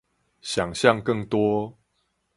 [0.41, 1.77] 想像更多